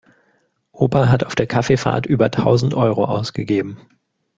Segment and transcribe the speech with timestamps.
[0.71, 3.77] Opa hat auf der Kaffeefahrt über tausend Euro ausgegeben.